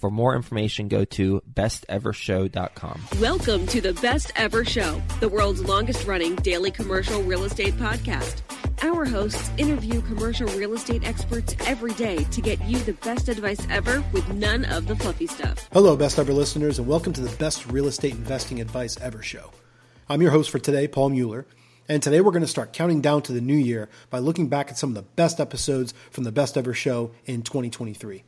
[0.00, 3.02] For more information, go to bestevershow.com.
[3.20, 8.40] Welcome to the Best Ever Show, the world's longest running daily commercial real estate podcast.
[8.82, 13.60] Our hosts interview commercial real estate experts every day to get you the best advice
[13.68, 15.68] ever with none of the fluffy stuff.
[15.70, 19.50] Hello, Best Ever listeners, and welcome to the Best Real Estate Investing Advice Ever show.
[20.08, 21.44] I'm your host for today, Paul Mueller,
[21.90, 24.70] and today we're going to start counting down to the new year by looking back
[24.70, 28.24] at some of the best episodes from the Best Ever show in 2023.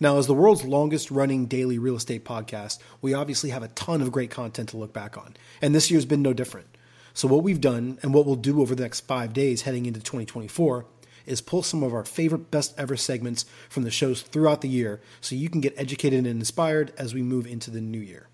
[0.00, 4.02] Now, as the world's longest running daily real estate podcast, we obviously have a ton
[4.02, 6.66] of great content to look back on, and this year's been no different.
[7.14, 10.00] So, what we've done and what we'll do over the next five days heading into
[10.00, 10.86] 2024
[11.26, 15.00] is pull some of our favorite best ever segments from the shows throughout the year
[15.20, 18.28] so you can get educated and inspired as we move into the new year.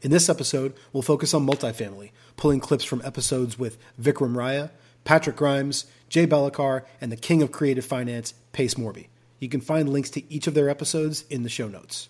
[0.00, 4.70] In this episode, we'll focus on multifamily, pulling clips from episodes with Vikram Raya,
[5.04, 9.06] Patrick Grimes, Jay Balekar, and the king of creative finance, Pace Morby.
[9.42, 12.08] You can find links to each of their episodes in the show notes.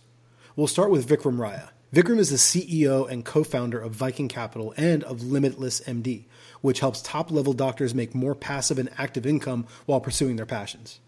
[0.55, 1.71] We'll start with Vikram Raya.
[1.91, 6.27] Vikram is the CEO and co founder of Viking Capital and of Limitless MD,
[6.61, 11.01] which helps top level doctors make more passive and active income while pursuing their passions.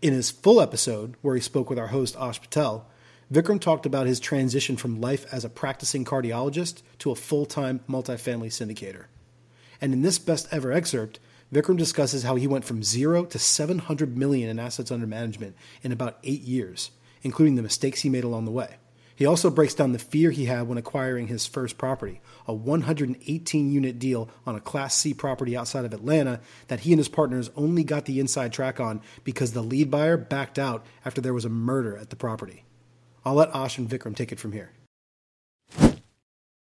[0.00, 2.88] In his full episode, where he spoke with our host Ash Patel,
[3.30, 7.80] Vikram talked about his transition from life as a practicing cardiologist to a full time
[7.86, 9.04] multifamily syndicator.
[9.82, 11.20] And in this best ever excerpt,
[11.52, 15.92] Vikram discusses how he went from zero to 700 million in assets under management in
[15.92, 16.90] about eight years,
[17.22, 18.76] including the mistakes he made along the way.
[19.14, 23.70] He also breaks down the fear he had when acquiring his first property, a 118
[23.70, 27.50] unit deal on a Class C property outside of Atlanta that he and his partners
[27.54, 31.44] only got the inside track on because the lead buyer backed out after there was
[31.44, 32.64] a murder at the property.
[33.24, 34.72] I'll let Ash and Vikram take it from here.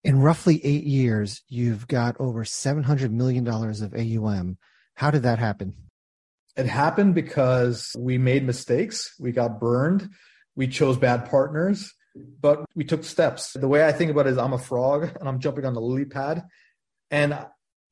[0.07, 4.57] In roughly eight years, you've got over $700 million of AUM.
[4.95, 5.75] How did that happen?
[6.57, 9.15] It happened because we made mistakes.
[9.19, 10.09] We got burned.
[10.55, 11.93] We chose bad partners
[12.41, 13.53] but we took steps.
[13.53, 15.81] The way I think about it is I'm a frog and I'm jumping on the
[15.81, 16.45] lily pad.
[17.11, 17.39] And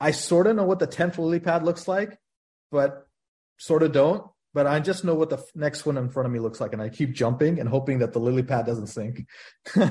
[0.01, 2.19] I sort of know what the 10th lily pad looks like,
[2.71, 3.07] but
[3.59, 4.27] sort of don't.
[4.55, 6.73] But I just know what the next one in front of me looks like.
[6.73, 9.27] And I keep jumping and hoping that the lily pad doesn't sink.
[9.75, 9.89] You're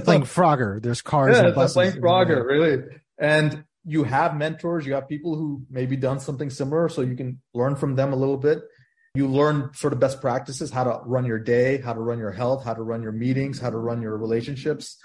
[0.00, 0.82] playing Frogger.
[0.82, 1.74] There's cars yeah, and buses.
[1.74, 2.84] playing Frogger, really.
[3.18, 7.40] And you have mentors, you have people who maybe done something similar, so you can
[7.52, 8.62] learn from them a little bit
[9.14, 12.30] you learn sort of best practices how to run your day how to run your
[12.30, 14.98] health how to run your meetings how to run your relationships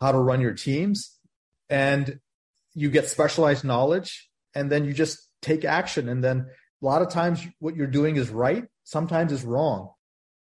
[0.00, 1.18] how to run your teams
[1.68, 2.20] and
[2.74, 6.46] you get specialized knowledge and then you just take action and then
[6.80, 9.90] a lot of times what you're doing is right sometimes it's wrong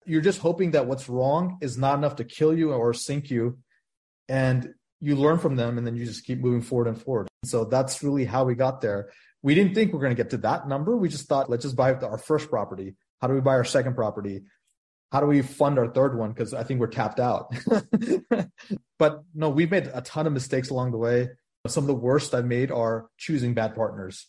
[0.04, 3.58] you're just hoping that what's wrong is not enough to kill you or sink you
[4.28, 7.64] and you learn from them and then you just keep moving forward and forward so
[7.64, 9.10] that's really how we got there
[9.42, 11.64] we didn't think we are going to get to that number we just thought let's
[11.64, 14.42] just buy our first property how do we buy our second property?
[15.12, 16.32] How do we fund our third one?
[16.32, 17.54] Because I think we're tapped out.
[18.98, 21.28] but no, we've made a ton of mistakes along the way.
[21.68, 24.26] Some of the worst I've made are choosing bad partners.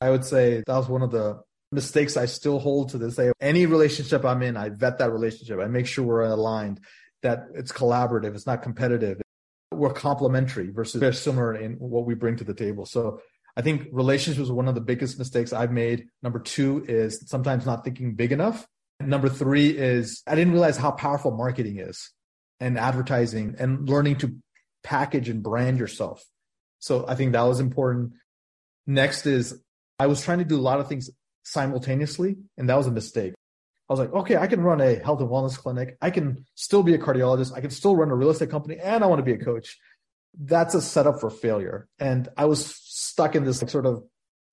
[0.00, 1.42] I would say that was one of the
[1.72, 3.32] mistakes I still hold to this day.
[3.40, 5.58] Any relationship I'm in, I vet that relationship.
[5.60, 6.80] I make sure we're aligned,
[7.22, 9.20] that it's collaborative, it's not competitive.
[9.72, 12.86] We're complementary versus very similar in what we bring to the table.
[12.86, 13.20] So
[13.56, 16.06] I think relationships was one of the biggest mistakes I've made.
[16.22, 18.66] Number two is sometimes not thinking big enough.
[19.00, 22.10] Number three is I didn't realize how powerful marketing is
[22.60, 24.36] and advertising and learning to
[24.82, 26.24] package and brand yourself.
[26.78, 28.12] So I think that was important.
[28.86, 29.60] Next is
[29.98, 31.10] I was trying to do a lot of things
[31.46, 32.36] simultaneously.
[32.58, 33.34] And that was a mistake.
[33.88, 35.96] I was like, okay, I can run a health and wellness clinic.
[36.02, 37.54] I can still be a cardiologist.
[37.56, 39.78] I can still run a real estate company and I want to be a coach.
[40.38, 41.88] That's a setup for failure.
[42.00, 44.02] And I was stuck in this like, sort of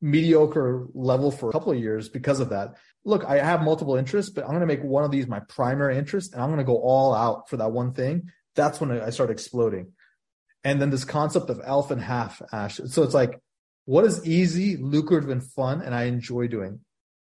[0.02, 2.76] mediocre level for a couple of years because of that.
[3.06, 5.98] Look, I have multiple interests, but I'm going to make one of these my primary
[5.98, 8.30] interest and I'm going to go all out for that one thing.
[8.56, 9.94] That's when I start exploding.
[10.64, 12.80] And then this concept of elf and half ash.
[12.86, 13.40] So it's like,
[13.86, 16.80] what is easy, lucrative, and fun, and I enjoy doing?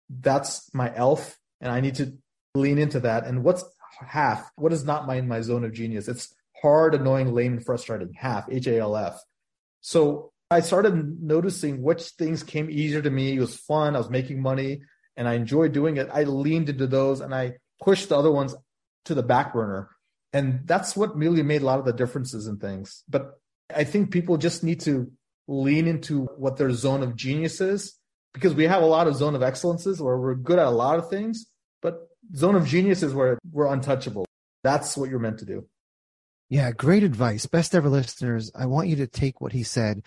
[0.10, 2.18] That's my elf, and I need to
[2.56, 3.26] lean into that.
[3.26, 3.64] And what's
[4.00, 4.50] half?
[4.56, 6.08] What is not my my zone of genius?
[6.08, 8.14] It's hard, annoying, lame, and frustrating.
[8.14, 9.20] Half, H A L F.
[9.82, 13.36] So I started noticing which things came easier to me.
[13.36, 13.96] It was fun.
[13.96, 14.82] I was making money,
[15.18, 16.10] and I enjoyed doing it.
[16.14, 18.56] I leaned into those, and I pushed the other ones
[19.06, 19.90] to the back burner.
[20.32, 23.04] And that's what really made a lot of the differences in things.
[23.10, 23.40] But
[23.76, 25.12] I think people just need to
[25.48, 27.98] lean into what their zone of genius is
[28.34, 30.98] because we have a lot of zone of excellences where we're good at a lot
[30.98, 31.46] of things,
[31.82, 34.26] but zone of genius is where we're untouchable.
[34.64, 35.68] That's what you're meant to do.
[36.50, 37.46] Yeah, great advice.
[37.46, 40.04] Best ever listeners, I want you to take what he said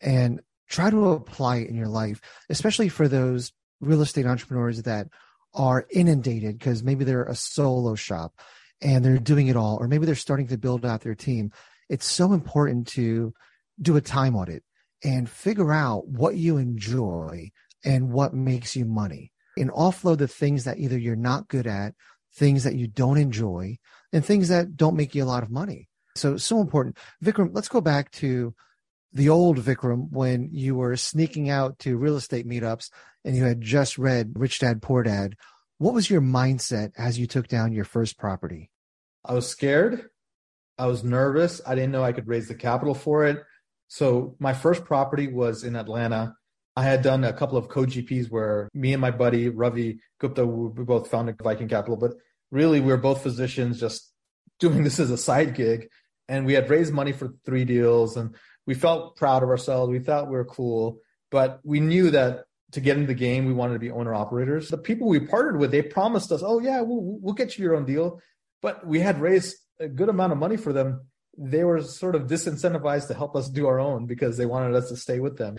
[0.00, 5.08] and try to apply it in your life, especially for those real estate entrepreneurs that
[5.54, 8.32] are inundated because maybe they're a solo shop
[8.80, 11.52] and they're doing it all, or maybe they're starting to build out their team.
[11.88, 13.34] It's so important to
[13.80, 14.62] do a time audit
[15.04, 17.50] and figure out what you enjoy
[17.84, 21.94] and what makes you money and offload the things that either you're not good at,
[22.34, 23.78] things that you don't enjoy,
[24.12, 25.88] and things that don't make you a lot of money.
[26.16, 26.98] So, so important.
[27.22, 28.54] Vikram, let's go back to
[29.12, 32.90] the old Vikram when you were sneaking out to real estate meetups
[33.24, 35.34] and you had just read Rich Dad Poor Dad.
[35.78, 38.70] What was your mindset as you took down your first property?
[39.24, 40.10] I was scared.
[40.78, 41.60] I was nervous.
[41.66, 43.42] I didn't know I could raise the capital for it.
[43.90, 46.36] So my first property was in Atlanta.
[46.76, 50.84] I had done a couple of co-GPs where me and my buddy Ravi Gupta, we
[50.84, 52.12] both founded Viking Capital, but
[52.52, 54.12] really we were both physicians just
[54.60, 55.88] doing this as a side gig.
[56.28, 59.90] And we had raised money for three deals and we felt proud of ourselves.
[59.90, 61.00] We thought we were cool,
[61.32, 64.68] but we knew that to get into the game, we wanted to be owner operators.
[64.68, 67.74] The people we partnered with, they promised us, oh yeah, we'll, we'll get you your
[67.74, 68.20] own deal.
[68.62, 71.06] But we had raised a good amount of money for them
[71.38, 74.88] they were sort of disincentivized to help us do our own because they wanted us
[74.88, 75.56] to stay with them.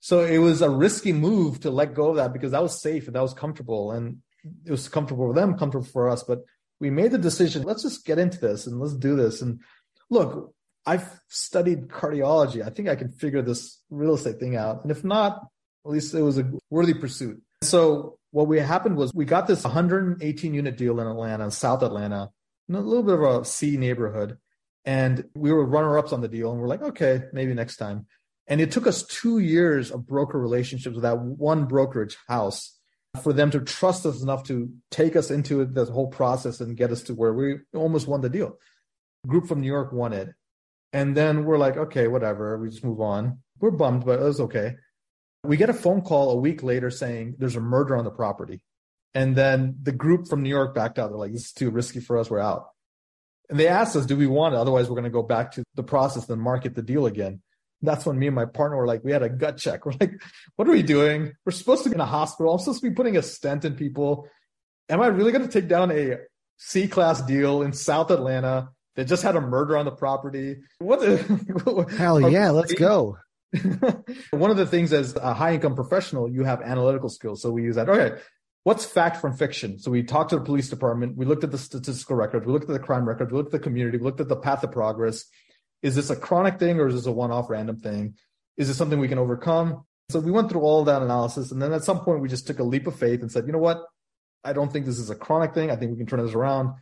[0.00, 3.06] So it was a risky move to let go of that because that was safe
[3.06, 4.18] and that was comfortable and
[4.64, 6.22] it was comfortable for them, comfortable for us.
[6.22, 6.44] But
[6.80, 9.42] we made the decision, let's just get into this and let's do this.
[9.42, 9.60] And
[10.08, 10.54] look,
[10.86, 12.64] I've studied cardiology.
[12.64, 14.82] I think I can figure this real estate thing out.
[14.82, 15.42] And if not,
[15.84, 17.42] at least it was a worthy pursuit.
[17.62, 22.30] So what we happened was we got this 118 unit deal in Atlanta, South Atlanta,
[22.68, 24.38] in a little bit of a C neighborhood.
[24.84, 28.06] And we were runner ups on the deal and we're like, okay, maybe next time.
[28.46, 32.78] And it took us two years of broker relationships with that one brokerage house
[33.22, 36.90] for them to trust us enough to take us into the whole process and get
[36.90, 38.56] us to where we almost won the deal.
[39.26, 40.30] Group from New York won it.
[40.92, 42.56] And then we're like, okay, whatever.
[42.58, 43.40] We just move on.
[43.60, 44.76] We're bummed, but it was okay.
[45.44, 48.62] We get a phone call a week later saying there's a murder on the property.
[49.14, 51.10] And then the group from New York backed out.
[51.10, 52.30] They're like, this is too risky for us.
[52.30, 52.68] We're out.
[53.50, 54.58] And they asked us, do we want it?
[54.58, 57.40] Otherwise, we're going to go back to the process and market the deal again.
[57.80, 59.86] That's when me and my partner were like, we had a gut check.
[59.86, 60.20] We're like,
[60.56, 61.32] what are we doing?
[61.46, 62.52] We're supposed to be in a hospital.
[62.52, 64.28] I'm supposed to be putting a stent in people.
[64.88, 66.16] Am I really going to take down a
[66.56, 70.56] C class deal in South Atlanta that just had a murder on the property?
[70.80, 73.18] What the hell yeah, let's go.
[74.30, 77.40] One of the things as a high income professional, you have analytical skills.
[77.40, 77.88] So we use that.
[77.88, 78.20] Okay,
[78.64, 79.78] what's fact from fiction?
[79.78, 82.68] So we talked to the police department, we looked at the statistical record, we looked
[82.68, 84.72] at the crime record, we looked at the community, we looked at the path of
[84.72, 85.24] progress.
[85.82, 88.14] Is this a chronic thing or is this a one-off random thing?
[88.56, 89.84] Is this something we can overcome?
[90.10, 92.58] So we went through all that analysis, and then at some point we just took
[92.58, 93.82] a leap of faith and said, you know what?
[94.42, 95.70] I don't think this is a chronic thing.
[95.70, 96.74] I think we can turn this around,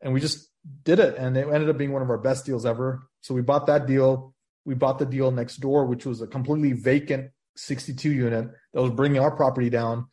[0.00, 0.50] and we just
[0.82, 3.02] did it, and it ended up being one of our best deals ever.
[3.20, 4.34] So we bought that deal.
[4.64, 8.90] We bought the deal next door, which was a completely vacant 62 unit that was
[8.90, 10.06] bringing our property down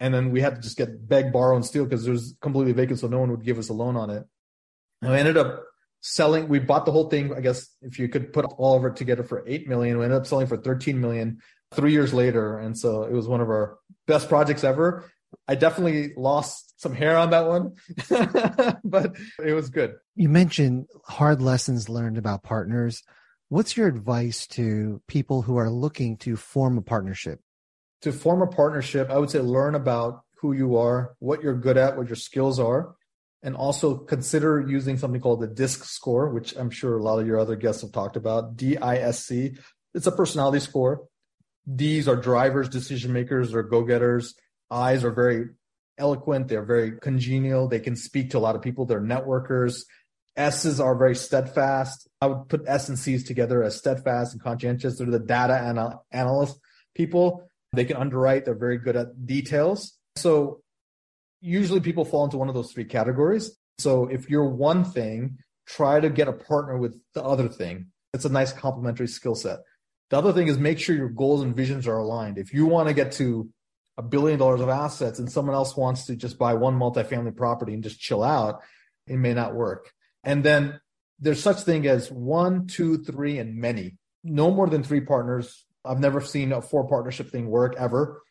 [0.00, 2.72] and then we had to just get beg, borrow, and steal because it was completely
[2.72, 4.24] vacant, so no one would give us a loan on it.
[5.02, 5.64] And we ended up
[6.00, 6.48] selling.
[6.48, 7.34] We bought the whole thing.
[7.34, 10.18] I guess if you could put all of it together for eight million, we ended
[10.18, 11.40] up selling for thirteen million
[11.72, 15.04] three years later, and so it was one of our best projects ever.
[15.46, 17.74] I definitely lost some hair on that one,
[18.84, 19.94] but it was good.
[20.16, 23.02] You mentioned hard lessons learned about partners.
[23.48, 27.40] What's your advice to people who are looking to form a partnership?
[28.02, 31.76] To form a partnership, I would say learn about who you are, what you're good
[31.76, 32.94] at, what your skills are,
[33.42, 37.26] and also consider using something called the DISC score, which I'm sure a lot of
[37.26, 38.56] your other guests have talked about.
[38.56, 39.52] D I S C.
[39.94, 41.06] It's a personality score.
[41.74, 44.34] D's are drivers, decision makers, or go getters.
[44.70, 45.50] I's are very
[45.98, 46.48] eloquent.
[46.48, 47.68] They're very congenial.
[47.68, 48.86] They can speak to a lot of people.
[48.86, 49.84] They're networkers.
[50.36, 52.08] S's are very steadfast.
[52.20, 54.96] I would put S and C's together as steadfast and conscientious.
[54.96, 56.58] They're the data anal- analyst
[56.94, 57.49] people.
[57.72, 58.44] They can underwrite.
[58.44, 59.96] They're very good at details.
[60.16, 60.60] So
[61.40, 63.56] usually people fall into one of those three categories.
[63.78, 67.86] So if you're one thing, try to get a partner with the other thing.
[68.12, 69.60] It's a nice complementary skill set.
[70.10, 72.38] The other thing is make sure your goals and visions are aligned.
[72.38, 73.48] If you want to get to
[73.96, 77.74] a billion dollars of assets and someone else wants to just buy one multifamily property
[77.74, 78.60] and just chill out,
[79.06, 79.92] it may not work.
[80.24, 80.80] And then
[81.20, 83.96] there's such thing as one, two, three, and many.
[84.24, 85.64] No more than three partners.
[85.84, 88.22] I've never seen a four partnership thing work ever.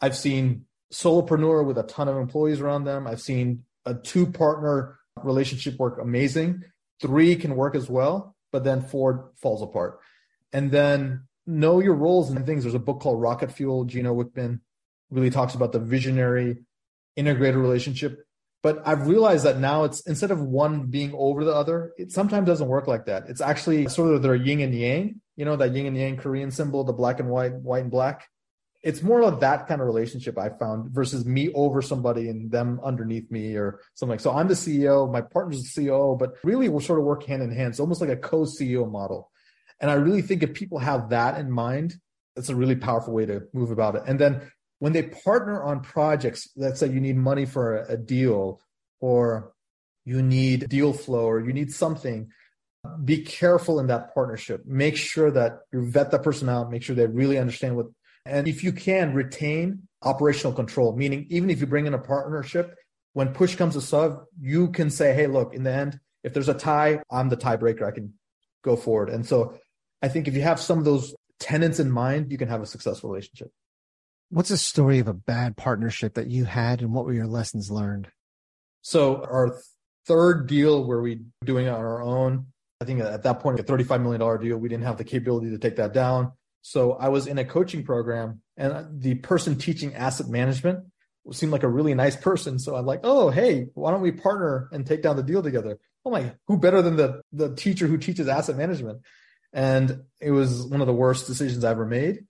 [0.00, 3.06] I've seen solopreneur with a ton of employees around them.
[3.06, 6.62] I've seen a two partner relationship work amazing.
[7.00, 9.98] Three can work as well, but then four falls apart.
[10.52, 12.62] And then know your roles and things.
[12.64, 13.84] There's a book called Rocket Fuel.
[13.84, 14.60] Gino Wickman
[15.10, 16.58] really talks about the visionary
[17.16, 18.24] integrated relationship.
[18.62, 22.46] But I've realized that now it's instead of one being over the other, it sometimes
[22.46, 23.28] doesn't work like that.
[23.28, 26.50] It's actually sort of their yin and yang, you know, that yin and yang Korean
[26.50, 28.28] symbol, the black and white, white and black
[28.82, 32.80] it's more of that kind of relationship I found versus me over somebody and them
[32.82, 34.18] underneath me or something.
[34.18, 37.42] So I'm the CEO, my partner's the CEO, but really we're sort of work hand
[37.42, 37.70] in hand.
[37.70, 39.30] It's almost like a co-CEO model.
[39.80, 41.94] And I really think if people have that in mind,
[42.34, 44.02] it's a really powerful way to move about it.
[44.06, 48.60] And then when they partner on projects, let's say you need money for a deal
[49.00, 49.52] or
[50.04, 52.30] you need deal flow or you need something,
[53.04, 54.62] be careful in that partnership.
[54.66, 57.86] Make sure that you vet that person out, make sure they really understand what
[58.24, 62.76] and if you can retain operational control, meaning even if you bring in a partnership,
[63.14, 66.48] when push comes to shove, you can say, hey, look, in the end, if there's
[66.48, 67.82] a tie, I'm the tiebreaker.
[67.82, 68.14] I can
[68.62, 69.10] go forward.
[69.10, 69.58] And so
[70.02, 72.66] I think if you have some of those tenants in mind, you can have a
[72.66, 73.50] successful relationship.
[74.30, 77.70] What's a story of a bad partnership that you had and what were your lessons
[77.70, 78.08] learned?
[78.82, 79.58] So our
[80.06, 82.46] third deal where we doing it on our own,
[82.82, 85.58] I think at that point, a $35 million deal, we didn't have the capability to
[85.58, 86.32] take that down.
[86.62, 90.84] So I was in a coaching program and the person teaching asset management
[91.30, 92.58] seemed like a really nice person.
[92.58, 95.78] So I'm like, oh, hey, why don't we partner and take down the deal together?
[96.04, 99.02] Oh my, who better than the, the teacher who teaches asset management?
[99.52, 102.26] And it was one of the worst decisions I ever made.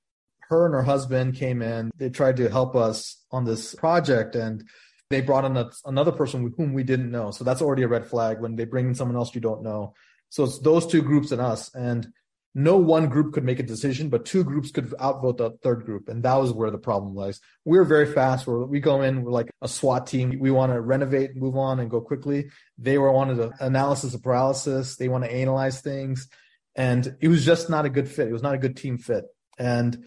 [0.49, 1.91] Her and her husband came in.
[1.97, 4.65] They tried to help us on this project and
[5.09, 7.31] they brought in a, another person whom we didn't know.
[7.31, 9.95] So that's already a red flag when they bring in someone else you don't know.
[10.33, 11.71] So it's those two groups and us.
[11.75, 12.11] And
[12.55, 16.09] no one group could make a decision, but two groups could outvote the third group.
[16.09, 17.39] And that was where the problem lies.
[17.67, 18.47] We're very fast.
[18.47, 20.39] We're, we go in, we're like a SWAT team.
[20.41, 22.49] We want to renovate, move on, and go quickly.
[22.79, 24.97] They were wanted an analysis of paralysis.
[24.97, 26.29] They want to analyze things.
[26.75, 28.29] And it was just not a good fit.
[28.29, 29.27] It was not a good team fit.
[29.59, 30.03] And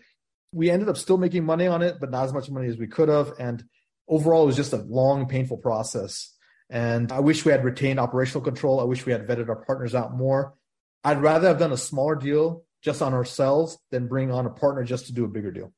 [0.51, 2.87] we ended up still making money on it, but not as much money as we
[2.87, 3.33] could have.
[3.37, 3.63] And
[4.07, 6.34] overall, it was just a long, painful process.
[6.69, 8.79] And I wish we had retained operational control.
[8.79, 10.55] I wish we had vetted our partners out more
[11.05, 14.83] I'd rather have done a smaller deal just on ourselves than bring on a partner
[14.83, 15.71] just to do a bigger deal.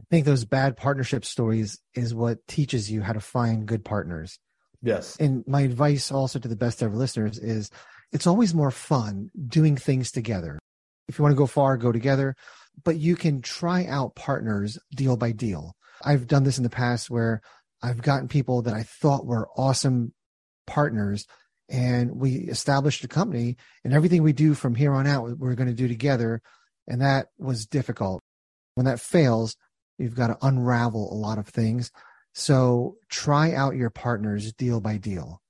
[0.00, 4.40] I think those bad partnership stories is what teaches you how to find good partners.
[4.82, 5.16] Yes.
[5.20, 7.70] And my advice also to the best ever listeners is
[8.12, 10.58] it's always more fun doing things together.
[11.06, 12.34] If you want to go far, go together,
[12.82, 15.76] but you can try out partners deal by deal.
[16.02, 17.40] I've done this in the past where
[17.82, 20.12] I've gotten people that I thought were awesome
[20.66, 21.26] partners
[21.68, 25.68] and we established a company and everything we do from here on out we're going
[25.68, 26.42] to do together
[26.88, 28.22] and that was difficult.
[28.74, 29.56] When that fails
[29.98, 31.90] you've got to unravel a lot of things.
[32.34, 35.40] So try out your partners deal by deal.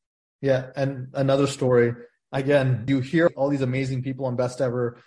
[0.41, 1.95] Yeah and another story.
[2.33, 4.99] Again you hear all these amazing people on best ever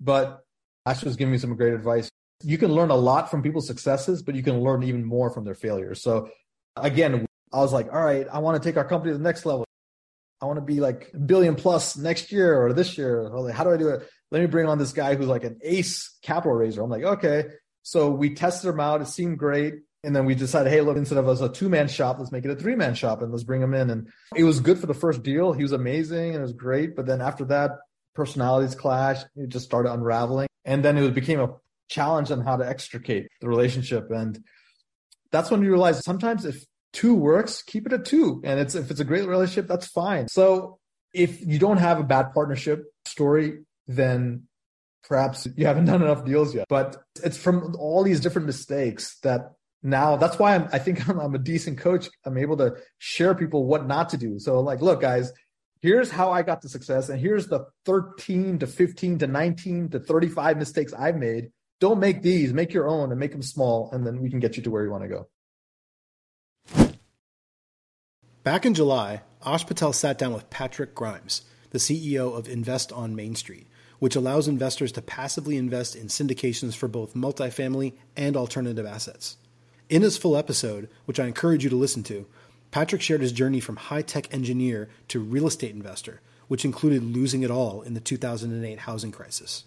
[0.00, 0.40] but
[0.86, 2.10] Ash was giving me some great advice.
[2.42, 5.44] You can learn a lot from people's successes but you can learn even more from
[5.44, 6.02] their failures.
[6.02, 6.30] So
[6.76, 9.46] again i was like all right i want to take our company to the next
[9.46, 9.64] level
[10.44, 13.30] I want to be like billion plus next year or this year.
[13.50, 14.06] How do I do it?
[14.30, 16.82] Let me bring on this guy who's like an ace capital raiser.
[16.82, 17.44] I'm like, okay.
[17.82, 19.00] So we tested him out.
[19.00, 19.74] It seemed great.
[20.02, 22.44] And then we decided, hey, look, instead of us a two man shop, let's make
[22.44, 23.88] it a three man shop and let's bring him in.
[23.88, 25.54] And it was good for the first deal.
[25.54, 26.94] He was amazing and it was great.
[26.94, 27.70] But then after that,
[28.14, 29.24] personalities clashed.
[29.36, 30.48] It just started unraveling.
[30.66, 31.54] And then it became a
[31.88, 34.10] challenge on how to extricate the relationship.
[34.10, 34.44] And
[35.34, 38.40] that's when you realize sometimes if two works, keep it at two.
[38.44, 40.28] And it's if it's a great relationship, that's fine.
[40.28, 40.78] So
[41.12, 44.44] if you don't have a bad partnership story, then
[45.02, 46.66] perhaps you haven't done enough deals yet.
[46.68, 51.20] But it's from all these different mistakes that now that's why I'm, I think I'm,
[51.20, 52.08] I'm a decent coach.
[52.24, 54.38] I'm able to share people what not to do.
[54.38, 55.32] So like, look, guys,
[55.82, 60.00] here's how I got to success, and here's the 13 to 15 to 19 to
[60.00, 61.50] 35 mistakes I've made.
[61.84, 62.54] Don't make these.
[62.54, 64.84] Make your own and make them small, and then we can get you to where
[64.84, 65.26] you want to
[66.78, 66.96] go.
[68.42, 73.14] Back in July, Ash Patel sat down with Patrick Grimes, the CEO of Invest on
[73.14, 73.66] Main Street,
[73.98, 79.36] which allows investors to passively invest in syndications for both multifamily and alternative assets.
[79.90, 82.24] In his full episode, which I encourage you to listen to,
[82.70, 87.42] Patrick shared his journey from high tech engineer to real estate investor, which included losing
[87.42, 89.64] it all in the 2008 housing crisis.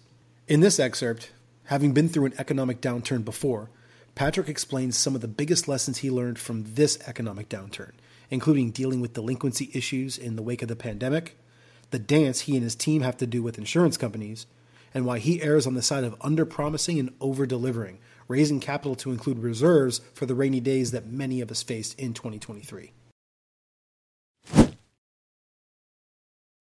[0.48, 1.30] In this excerpt,
[1.68, 3.70] having been through an economic downturn before,
[4.14, 7.92] Patrick explains some of the biggest lessons he learned from this economic downturn,
[8.30, 11.38] including dealing with delinquency issues in the wake of the pandemic,
[11.90, 14.46] the dance he and his team have to do with insurance companies,
[14.94, 17.98] and why he errs on the side of under-promising and over-delivering,
[18.28, 22.14] raising capital to include reserves for the rainy days that many of us faced in
[22.14, 22.92] 2023.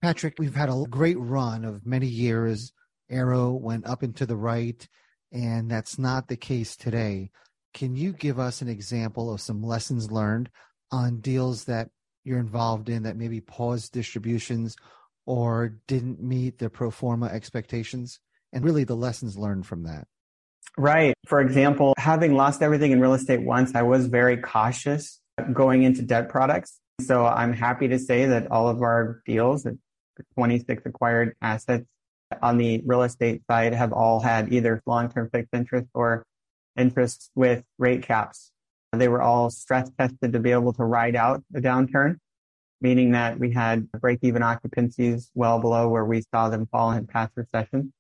[0.02, 2.74] Patrick, we've had a great run of many years.
[3.10, 4.88] Arrow went up and to the right,
[5.32, 7.32] and that's not the case today.
[7.74, 10.50] Can you give us an example of some lessons learned
[10.92, 11.90] on deals that
[12.24, 14.76] you're involved in that maybe paused distributions
[15.26, 18.20] or didn't meet the pro forma expectations
[18.54, 20.08] and really the lessons learned from that?
[20.78, 21.14] Right.
[21.28, 25.20] For example, having lost everything in real estate once, I was very cautious
[25.54, 26.80] going into debt products.
[27.02, 29.78] So I'm happy to say that all of our deals, the
[30.34, 31.86] 26 acquired assets
[32.42, 36.26] on the real estate side have all had either long-term fixed interest or
[36.76, 38.52] interest with rate caps.
[38.94, 42.18] They were all stress tested to be able to ride out the downturn,
[42.82, 47.34] meaning that we had break-even occupancies well below where we saw them fall in past
[47.36, 47.92] recessions.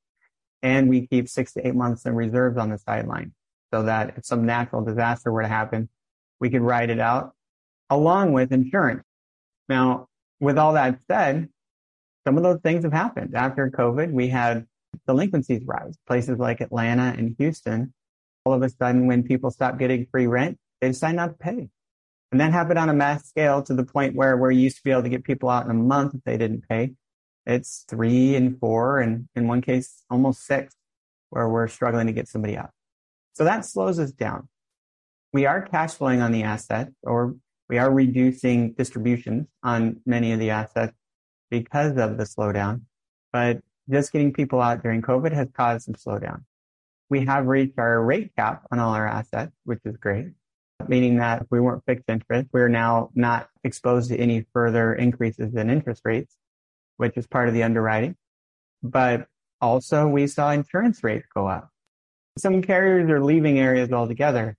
[0.63, 3.33] And we keep six to eight months in reserves on the sideline
[3.71, 5.89] so that if some natural disaster were to happen,
[6.39, 7.33] we could ride it out
[7.89, 9.03] along with insurance.
[9.69, 10.07] Now,
[10.39, 11.49] with all that said,
[12.27, 13.35] some of those things have happened.
[13.35, 14.65] After COVID, we had
[15.07, 15.95] delinquencies rise.
[16.07, 17.93] Places like Atlanta and Houston,
[18.43, 21.69] all of a sudden, when people stopped getting free rent, they decided not to pay.
[22.33, 24.91] And that happened on a mass scale to the point where we used to be
[24.91, 26.95] able to get people out in a month if they didn't pay.
[27.45, 30.75] It's three and four, and in one case, almost six,
[31.29, 32.71] where we're struggling to get somebody out.
[33.35, 34.49] So that slows us down.
[35.31, 37.37] We are cash flowing on the asset, or
[37.69, 40.96] we are reducing distributions on many of the assets
[41.49, 42.81] because of the slowdown.
[43.31, 46.43] But just getting people out during COVID has caused some slowdown.
[47.09, 50.33] We have reached our rate cap on all our assets, which is great,
[50.87, 55.55] meaning that if we weren't fixed interest, we're now not exposed to any further increases
[55.55, 56.35] in interest rates,
[56.97, 58.15] which is part of the underwriting.
[58.83, 59.27] But
[59.61, 61.69] also we saw insurance rates go up.
[62.37, 64.57] Some carriers are leaving areas altogether.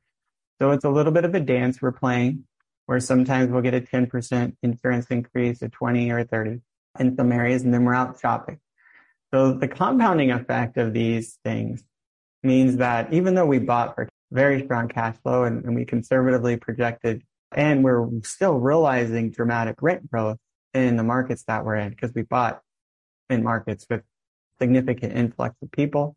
[0.61, 2.44] So it's a little bit of a dance we're playing
[2.87, 6.61] where sometimes we'll get a 10% insurance increase, a 20 or a 30
[6.98, 8.59] in some areas, and then we're out shopping.
[9.33, 11.85] So the compounding effect of these things
[12.42, 16.57] means that even though we bought for very strong cash flow and, and we conservatively
[16.57, 17.22] projected,
[17.53, 20.38] and we're still realizing dramatic rent growth
[20.74, 22.61] in the markets that we're in because we bought
[23.31, 24.03] in markets with
[24.61, 26.16] significant influx of people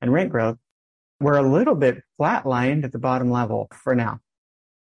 [0.00, 0.58] and rent growth,
[1.20, 4.20] we're a little bit flatlined at the bottom level for now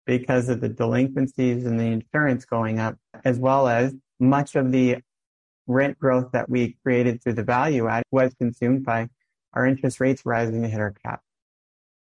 [0.06, 4.98] because of the delinquencies and the insurance going up, as well as much of the
[5.68, 9.10] rent growth that we created through the value add was consumed by
[9.54, 11.22] our interest rates rising to hit our cap.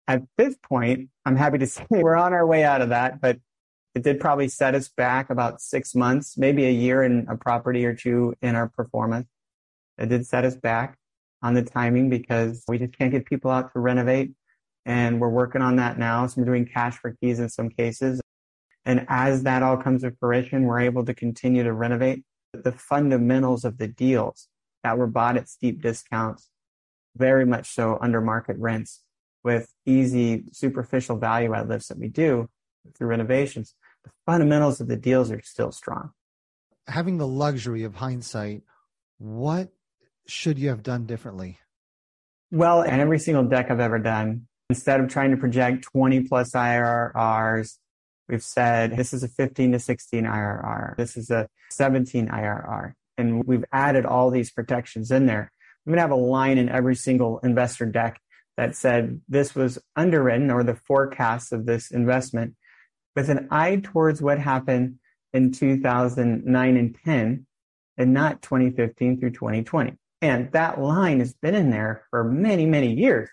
[0.06, 3.38] At this point, I'm happy to say we're on our way out of that, but
[3.94, 7.86] it did probably set us back about six months, maybe a year in a property
[7.86, 9.28] or two in our performance.
[9.98, 10.98] It did set us back
[11.42, 14.32] on the timing because we just can't get people out to renovate.
[14.86, 16.26] And we're working on that now.
[16.26, 18.20] So we're doing cash for keys in some cases.
[18.84, 22.24] And as that all comes to fruition, we're able to continue to renovate
[22.62, 24.48] the fundamentals of the deals
[24.82, 26.50] that were bought at steep discounts,
[27.16, 29.02] very much so under market rents
[29.42, 32.48] with easy superficial value add lifts that we do
[32.96, 33.74] through renovations.
[34.04, 36.10] The fundamentals of the deals are still strong.
[36.86, 38.62] Having the luxury of hindsight,
[39.18, 39.70] what
[40.26, 41.58] should you have done differently?
[42.50, 46.52] Well, in every single deck I've ever done, instead of trying to project 20 plus
[46.52, 47.78] IRRs
[48.28, 50.96] We've said this is a 15 to 16 IRR.
[50.96, 52.92] This is a 17 IRR.
[53.18, 55.52] And we've added all these protections in there.
[55.86, 58.20] I'm going to have a line in every single investor deck
[58.56, 62.54] that said this was underwritten or the forecast of this investment
[63.14, 64.98] with an eye towards what happened
[65.32, 67.46] in 2009 and 10
[67.96, 69.96] and not 2015 through 2020.
[70.22, 73.28] And that line has been in there for many, many years.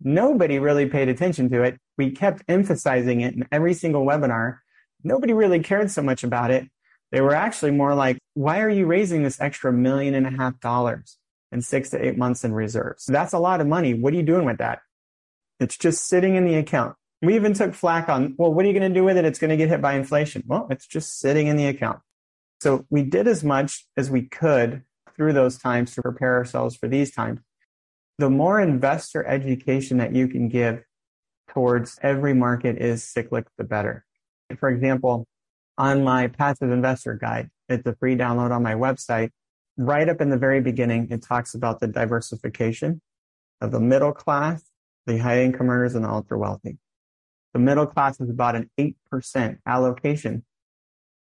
[0.00, 1.78] Nobody really paid attention to it.
[2.02, 4.58] We kept emphasizing it in every single webinar.
[5.04, 6.68] Nobody really cared so much about it.
[7.12, 10.58] They were actually more like, why are you raising this extra million and a half
[10.58, 11.16] dollars
[11.52, 13.04] in six to eight months in reserves?
[13.06, 13.94] That's a lot of money.
[13.94, 14.80] What are you doing with that?
[15.60, 16.96] It's just sitting in the account.
[17.22, 19.24] We even took flack on, well, what are you going to do with it?
[19.24, 20.42] It's going to get hit by inflation.
[20.44, 22.00] Well, it's just sitting in the account.
[22.62, 24.82] So we did as much as we could
[25.14, 27.38] through those times to prepare ourselves for these times.
[28.18, 30.82] The more investor education that you can give
[31.52, 34.04] towards every market is cyclic, the better.
[34.58, 35.26] For example,
[35.78, 39.30] on my passive investor guide, it's a free download on my website.
[39.78, 43.00] Right up in the very beginning, it talks about the diversification
[43.60, 44.62] of the middle class,
[45.06, 46.78] the high income earners, and the ultra wealthy.
[47.54, 50.44] The middle class is about an 8% allocation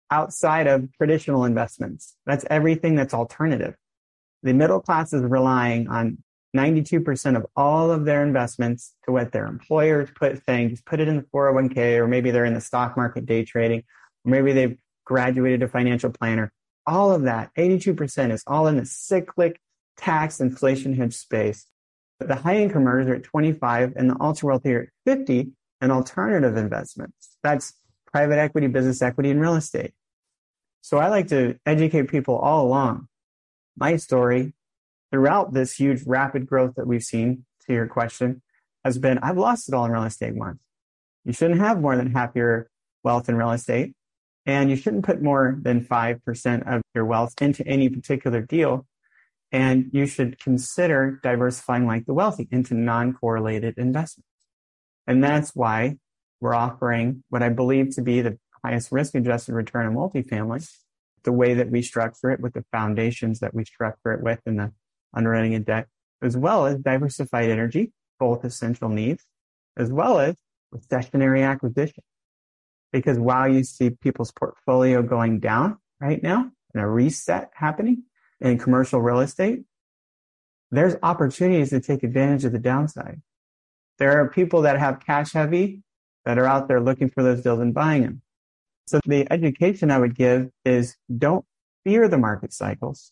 [0.10, 2.16] outside of traditional investments.
[2.26, 3.76] That's everything that's alternative.
[4.44, 6.18] The middle class is relying on
[6.56, 11.18] 92% of all of their investments to what their employers put just put it in
[11.18, 13.84] the 401k, or maybe they're in the stock market day trading,
[14.26, 16.52] or maybe they've graduated a financial planner.
[16.86, 19.60] All of that, 82% is all in the cyclic
[19.98, 21.68] tax inflation hedge space.
[22.20, 25.92] The high income earners are at 25 and the ultra wealthy are at 50 and
[25.92, 27.38] alternative investments.
[27.44, 27.74] That's
[28.12, 29.94] private equity, business equity, and real estate.
[30.82, 33.08] So I like to educate people all along.
[33.78, 34.54] My story
[35.12, 38.42] throughout this huge rapid growth that we've seen to your question
[38.84, 40.60] has been I've lost it all in real estate once.
[41.26, 42.70] You shouldn't have more than half your
[43.04, 43.94] wealth in real estate.
[44.46, 48.88] And you shouldn't put more than 5% of your wealth into any particular deal.
[49.52, 54.30] And you should consider diversifying like the wealthy into non correlated investments.
[55.06, 55.98] And that's why
[56.40, 60.68] we're offering what I believe to be the highest risk adjusted return on multifamily,
[61.24, 64.58] the way that we structure it with the foundations that we structure it with and
[64.58, 64.72] the
[65.14, 65.88] underwriting and debt,
[66.22, 69.26] as well as diversified energy, both essential needs,
[69.78, 70.36] as well as
[70.74, 72.04] recessionary acquisition.
[72.92, 78.04] Because while you see people's portfolio going down right now and a reset happening
[78.40, 79.64] in commercial real estate,
[80.72, 83.22] there's opportunities to take advantage of the downside.
[83.98, 85.84] There are people that have cash heavy
[86.26, 88.22] that are out there looking for those deals and buying them.
[88.88, 91.46] So the education I would give is don't
[91.84, 93.12] fear the market cycles.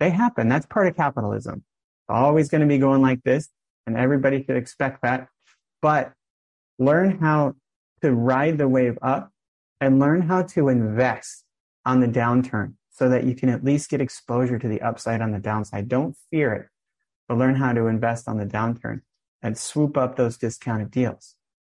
[0.00, 0.48] They happen.
[0.48, 1.56] That's part of capitalism.
[1.56, 3.48] It's always going to be going like this
[3.86, 5.28] and everybody should expect that.
[5.80, 6.12] But
[6.78, 7.54] learn how
[8.02, 9.30] to ride the wave up
[9.80, 11.44] and learn how to invest
[11.84, 15.32] on the downturn so that you can at least get exposure to the upside on
[15.32, 15.88] the downside.
[15.88, 16.66] Don't fear it,
[17.28, 19.00] but learn how to invest on the downturn
[19.40, 21.36] and swoop up those discounted deals.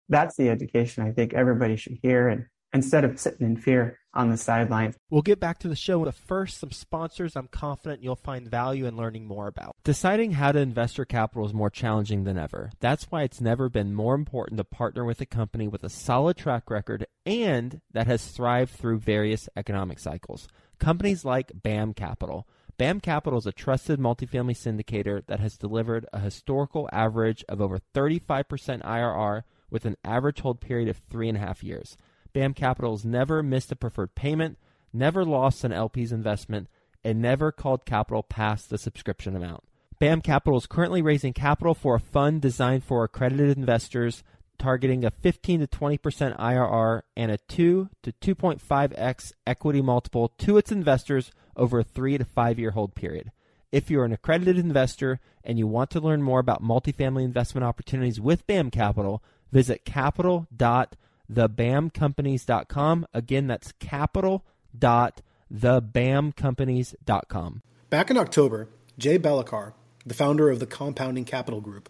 [0.09, 2.29] That's the education I think everybody should hear.
[2.29, 4.97] And instead of sitting in fear on the sidelines.
[5.11, 8.87] We'll get back to the show, but first, some sponsors I'm confident you'll find value
[8.87, 9.77] in learning more about.
[9.85, 12.71] Deciding how to invest your capital is more challenging than ever.
[12.81, 16.37] That's why it's never been more important to partner with a company with a solid
[16.37, 20.49] track record and that has thrived through various economic cycles.
[20.79, 22.47] Companies like BAM Capital.
[22.77, 27.81] BAM Capital is a trusted multifamily syndicator that has delivered a historical average of over
[27.95, 31.97] 35% IRR with an average hold period of three and a half years.
[32.33, 34.59] BAM Capital has never missed a preferred payment,
[34.93, 36.69] never lost an LP's investment,
[37.05, 39.65] and never called capital past the subscription amount.
[39.99, 44.23] BAM Capital is currently raising capital for a fund designed for accredited investors
[44.59, 50.73] targeting a 15 to 20% IRR and a 2 to 2.5x equity multiple to its
[50.73, 53.31] investors over a 3 to 5 year hold period.
[53.71, 58.21] If you're an accredited investor and you want to learn more about multifamily investment opportunities
[58.21, 60.87] with BAM Capital, visit capital.com
[61.33, 63.07] thebamcompanies.com.
[63.13, 64.45] Again, that's capital
[64.77, 67.63] dot capital.thebamcompanies.com.
[67.91, 69.73] Back in October, Jay Balekar,
[70.05, 71.89] the founder of the Compounding Capital Group,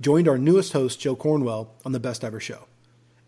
[0.00, 2.66] joined our newest host, Joe Cornwell, on the Best Ever Show.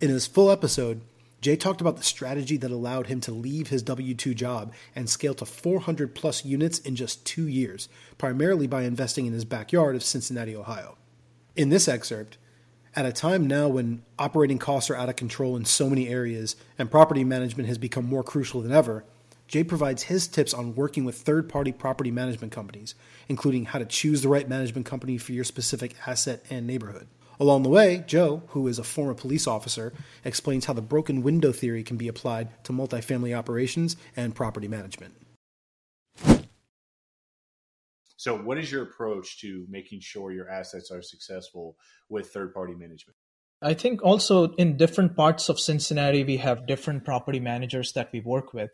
[0.01, 1.03] In his full episode,
[1.41, 5.09] Jay talked about the strategy that allowed him to leave his W 2 job and
[5.09, 9.95] scale to 400 plus units in just two years, primarily by investing in his backyard
[9.95, 10.97] of Cincinnati, Ohio.
[11.55, 12.39] In this excerpt,
[12.97, 16.57] at a time now when operating costs are out of control in so many areas
[16.79, 19.05] and property management has become more crucial than ever,
[19.47, 22.95] Jay provides his tips on working with third party property management companies,
[23.29, 27.07] including how to choose the right management company for your specific asset and neighborhood.
[27.41, 29.93] Along the way, Joe, who is a former police officer,
[30.25, 35.15] explains how the broken window theory can be applied to multifamily operations and property management.
[38.19, 41.77] So, what is your approach to making sure your assets are successful
[42.09, 43.17] with third party management?
[43.63, 48.19] I think also in different parts of Cincinnati, we have different property managers that we
[48.19, 48.71] work with.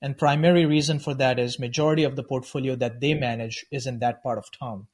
[0.00, 3.98] And primary reason for that is majority of the portfolio that they manage is in
[3.98, 4.86] that part of town.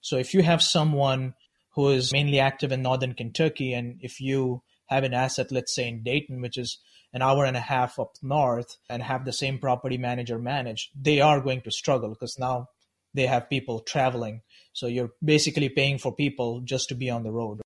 [0.00, 1.34] So if you have someone
[1.74, 5.88] who is mainly active in northern Kentucky, and if you have an asset, let's say
[5.88, 6.78] in Dayton, which is
[7.12, 11.20] an hour and a half up north, and have the same property manager manage, they
[11.20, 12.68] are going to struggle because now
[13.14, 14.42] they have people traveling.
[14.72, 17.60] So you're basically paying for people just to be on the road.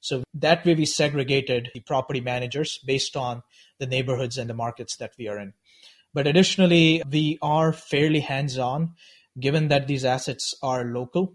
[0.00, 3.42] So that way we segregated the property managers based on
[3.78, 5.54] the neighborhoods and the markets that we are in.
[6.14, 8.94] But additionally, we are fairly hands on
[9.38, 11.34] given that these assets are local.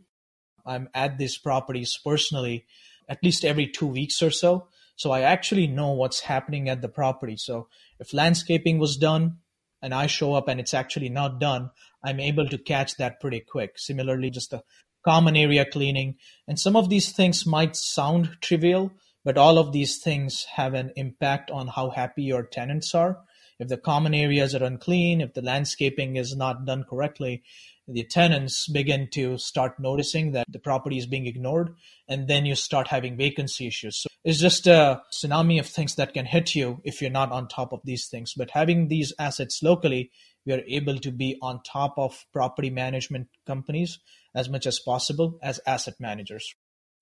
[0.66, 2.66] I'm at these properties personally
[3.08, 4.68] at least every two weeks or so.
[4.96, 7.36] So I actually know what's happening at the property.
[7.38, 7.68] So
[8.00, 9.40] if landscaping was done
[9.84, 11.70] and I show up and it's actually not done,
[12.04, 13.78] I'm able to catch that pretty quick.
[13.78, 14.64] Similarly, just a
[15.06, 16.16] common area cleaning.
[16.48, 18.92] And some of these things might sound trivial,
[19.26, 23.20] but all of these things have an impact on how happy your tenants are.
[23.60, 27.44] If the common areas are unclean, if the landscaping is not done correctly,
[27.88, 31.76] the tenants begin to start noticing that the property is being ignored,
[32.08, 34.02] and then you start having vacancy issues.
[34.02, 37.48] So it's just a tsunami of things that can hit you if you're not on
[37.48, 38.34] top of these things.
[38.36, 40.12] But having these assets locally,
[40.46, 44.00] we are able to be on top of property management companies
[44.36, 46.54] as much as possible as asset managers.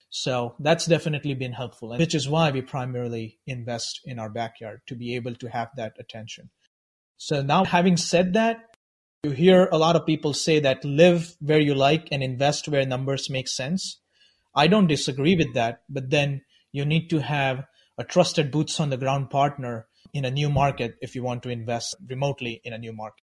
[0.10, 4.96] So that's definitely been helpful, which is why we primarily invest in our backyard to
[4.96, 6.50] be able to have that attention.
[7.16, 8.71] So now, having said that,
[9.24, 12.88] you hear a lot of people say that live where you like and invest where
[12.88, 14.00] numbers make sense.
[14.56, 17.66] I don't disagree with that, but then you need to have
[18.00, 21.50] a trusted boots on the ground partner in a new market if you want to
[21.50, 23.24] invest remotely in a new market.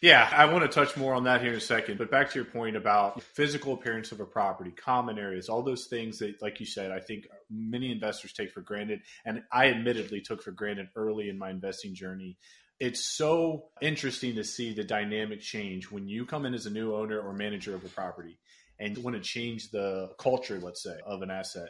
[0.00, 1.98] Yeah, I want to touch more on that here in a second.
[1.98, 5.86] But back to your point about physical appearance of a property, common areas, all those
[5.88, 9.00] things that, like you said, I think many investors take for granted.
[9.26, 12.38] And I admittedly took for granted early in my investing journey
[12.80, 16.94] it's so interesting to see the dynamic change when you come in as a new
[16.94, 18.38] owner or manager of a property
[18.78, 21.68] and you want to change the culture, let's say, of an asset.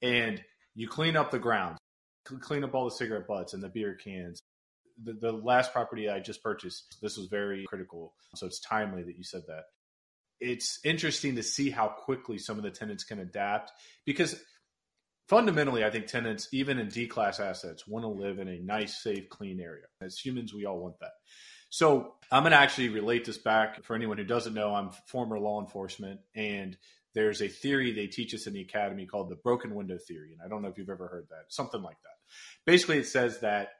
[0.00, 0.42] And
[0.76, 1.78] you clean up the grounds,
[2.40, 4.40] clean up all the cigarette butts and the beer cans.
[5.02, 8.14] The, the last property I just purchased, this was very critical.
[8.36, 9.64] So it's timely that you said that.
[10.38, 13.72] It's interesting to see how quickly some of the tenants can adapt
[14.06, 14.40] because
[15.28, 19.02] fundamentally, I think tenants, even in D class assets, want to live in a nice,
[19.02, 19.84] safe, clean area.
[20.00, 21.12] As humans, we all want that.
[21.70, 24.74] So I'm going to actually relate this back for anyone who doesn't know.
[24.74, 26.76] I'm former law enforcement, and
[27.14, 30.32] there's a theory they teach us in the academy called the broken window theory.
[30.32, 32.16] And I don't know if you've ever heard that, something like that.
[32.64, 33.70] Basically, it says that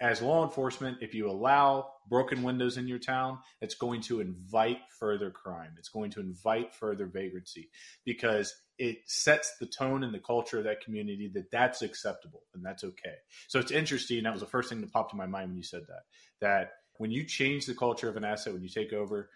[0.00, 4.78] as law enforcement, if you allow broken windows in your town, it's going to invite
[4.98, 5.74] further crime.
[5.76, 7.70] It's going to invite further vagrancy
[8.04, 12.64] because it sets the tone and the culture of that community that that's acceptable and
[12.64, 13.16] that's okay.
[13.48, 14.22] So it's interesting.
[14.22, 16.02] That was the first thing that popped in my mind when you said that.
[16.40, 19.30] That when you change the culture of an asset, when you take over,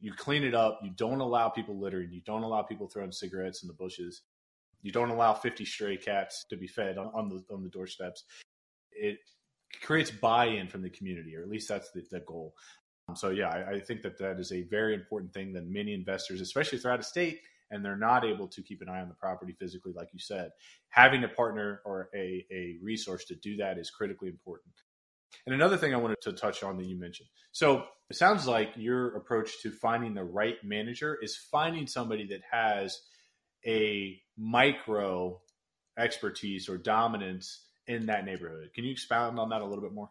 [0.00, 0.80] you clean it up.
[0.82, 2.12] You don't allow people littering.
[2.12, 4.22] You don't allow people throwing cigarettes in the bushes.
[4.82, 8.24] You don't allow 50 stray cats to be fed on, on the on the doorsteps.
[8.92, 9.18] It
[9.82, 12.54] creates buy-in from the community, or at least that's the, the goal.
[13.14, 16.40] So yeah, I, I think that that is a very important thing that many investors,
[16.40, 19.08] especially if they're out of state, and they're not able to keep an eye on
[19.08, 20.50] the property physically, like you said,
[20.88, 24.74] having a partner or a, a resource to do that is critically important.
[25.44, 27.28] And another thing I wanted to touch on that you mentioned.
[27.52, 32.40] So it sounds like your approach to finding the right manager is finding somebody that
[32.50, 33.00] has
[33.66, 35.40] a micro
[35.98, 38.70] expertise or dominance in that neighborhood.
[38.74, 40.10] Can you expound on that a little bit more?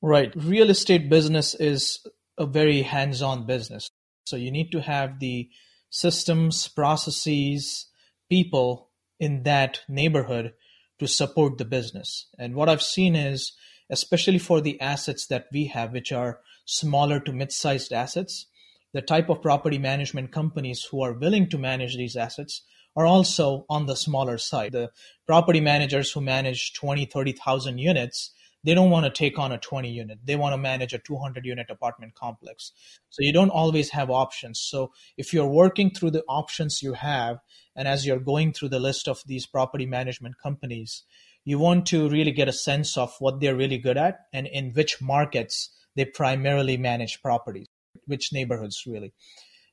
[0.00, 0.32] Right.
[0.36, 3.88] Real estate business is a very hands on business.
[4.26, 5.48] So you need to have the
[5.94, 7.86] systems, processes,
[8.28, 10.52] people in that neighborhood
[10.98, 12.26] to support the business.
[12.36, 13.52] And what I've seen is,
[13.88, 18.46] especially for the assets that we have, which are smaller to mid sized assets,
[18.92, 22.62] the type of property management companies who are willing to manage these assets
[22.96, 24.72] are also on the smaller side.
[24.72, 24.90] The
[25.28, 28.32] property managers who manage 20, 30,000 units
[28.64, 30.18] they don't want to take on a 20 unit.
[30.24, 32.72] They want to manage a 200 unit apartment complex.
[33.10, 34.58] So you don't always have options.
[34.58, 37.38] So if you're working through the options you have
[37.76, 41.04] and as you're going through the list of these property management companies
[41.44, 44.72] you want to really get a sense of what they're really good at and in
[44.72, 47.66] which markets they primarily manage properties
[48.06, 49.12] which neighborhoods really.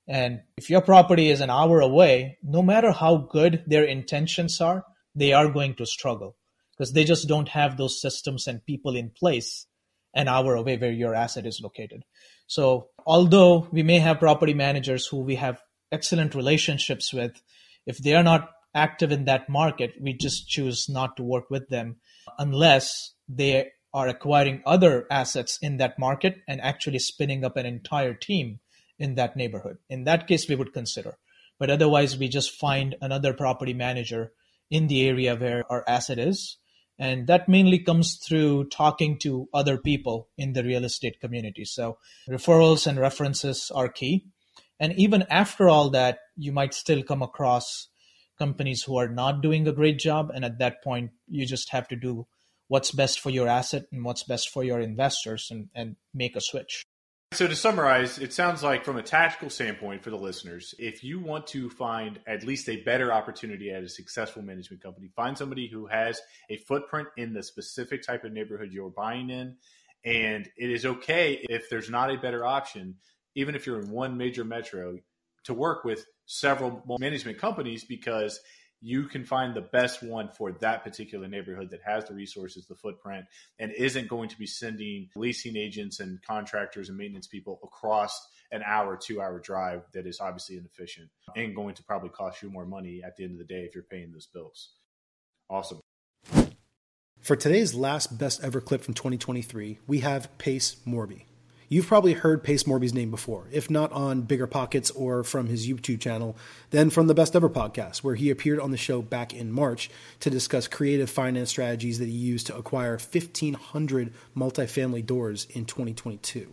[0.08, 4.84] And if your property is an hour away no matter how good their intentions are
[5.16, 6.36] they are going to struggle
[6.82, 9.68] because they just don't have those systems and people in place
[10.16, 12.02] an hour away where your asset is located.
[12.48, 17.40] So, although we may have property managers who we have excellent relationships with,
[17.86, 21.70] if they are not active in that market, we just choose not to work with
[21.70, 21.98] them
[22.40, 28.16] unless they are acquiring other assets in that market and actually spinning up an entire
[28.16, 28.60] team
[28.98, 29.78] in that neighborhood.
[29.88, 31.20] In that case, we would consider.
[31.60, 34.32] But otherwise, we just find another property manager
[34.72, 36.58] in the area where our asset is
[37.00, 41.66] and that mainly comes through talking to other people in the real estate community.
[41.66, 41.98] So
[42.30, 44.28] referrals and references are key.
[44.80, 47.88] And even after all that, you might still come across
[48.38, 50.32] companies who are not doing a great job.
[50.34, 52.28] And at that point, you just have to do
[52.68, 56.42] what's best for your asset and what's best for your investors and, and make a
[56.42, 56.86] switch.
[57.34, 61.18] So to summarize, it sounds like from a tactical standpoint for the listeners, if you
[61.18, 65.70] want to find at least a better opportunity at a successful management company, find somebody
[65.70, 69.56] who has a footprint in the specific type of neighborhood you're buying in.
[70.04, 72.96] And it is okay if there's not a better option,
[73.36, 74.98] even if you're in one major metro,
[75.46, 78.42] to work with several management companies because
[78.82, 82.76] you can find the best one for that particular neighborhood that has the resources, the
[82.76, 83.26] footprint,
[83.60, 88.64] and isn't going to be sending leasing agents and contractors and maintenance people across an
[88.66, 92.66] hour, two hour drive that is obviously inefficient and going to probably cost you more
[92.66, 94.72] money at the end of the day if you're paying those bills.
[95.50, 95.80] Awesome.
[97.20, 101.26] For today's last best ever clip from 2023, we have Pace Morby.
[101.72, 105.70] You've probably heard Pace Morby's name before, if not on Bigger Pockets or from his
[105.70, 106.36] YouTube channel,
[106.72, 109.90] then from the Best Ever podcast, where he appeared on the show back in March
[110.20, 116.52] to discuss creative finance strategies that he used to acquire 1,500 multifamily doors in 2022.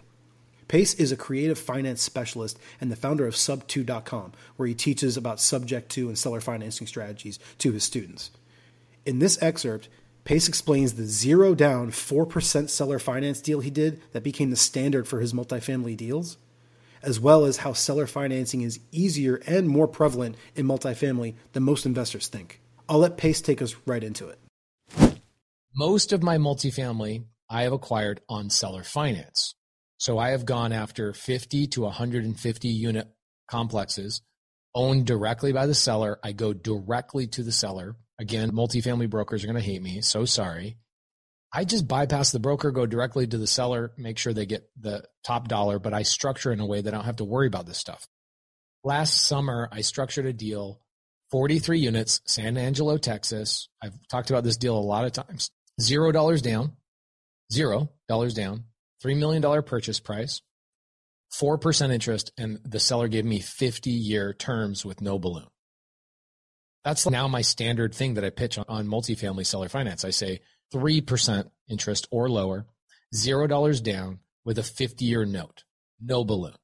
[0.68, 5.40] Pace is a creative finance specialist and the founder of Sub2.com, where he teaches about
[5.40, 8.30] subject to and seller financing strategies to his students.
[9.04, 9.88] In this excerpt,
[10.28, 15.08] Pace explains the zero down 4% seller finance deal he did that became the standard
[15.08, 16.36] for his multifamily deals,
[17.00, 21.86] as well as how seller financing is easier and more prevalent in multifamily than most
[21.86, 22.60] investors think.
[22.90, 25.18] I'll let Pace take us right into it.
[25.74, 29.54] Most of my multifamily I have acquired on seller finance.
[29.96, 33.08] So I have gone after 50 to 150 unit
[33.50, 34.20] complexes
[34.74, 36.18] owned directly by the seller.
[36.22, 40.00] I go directly to the seller Again, multifamily brokers are going to hate me.
[40.00, 40.78] So sorry.
[41.52, 45.04] I just bypass the broker, go directly to the seller, make sure they get the
[45.24, 47.66] top dollar, but I structure in a way that I don't have to worry about
[47.66, 48.06] this stuff.
[48.84, 50.82] Last summer, I structured a deal,
[51.30, 53.68] 43 units, San Angelo, Texas.
[53.82, 55.50] I've talked about this deal a lot of times.
[55.80, 56.72] Zero dollars down,
[57.50, 58.64] zero dollars down,
[59.04, 60.42] $3 million purchase price,
[61.32, 65.46] 4% interest, and the seller gave me 50 year terms with no balloon.
[66.84, 70.04] That's now my standard thing that I pitch on, multifamily seller finance.
[70.04, 70.40] I say
[70.72, 72.66] 3% interest or lower,
[73.14, 75.64] $0 down with a 50 year note,
[76.00, 76.54] no balloon.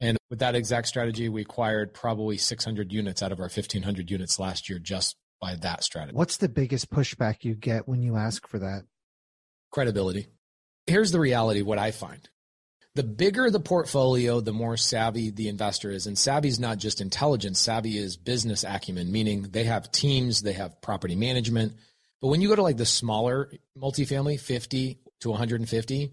[0.00, 4.38] And with that exact strategy, we acquired probably 600 units out of our 1500 units
[4.38, 6.16] last year just by that strategy.
[6.16, 8.82] What's the biggest pushback you get when you ask for that?
[9.70, 10.28] Credibility.
[10.86, 12.28] Here's the reality what I find
[12.94, 16.06] the bigger the portfolio, the more savvy the investor is.
[16.06, 20.52] And savvy is not just intelligence, savvy is business acumen, meaning they have teams, they
[20.52, 21.74] have property management.
[22.20, 26.12] But when you go to like the smaller multifamily, 50 to 150,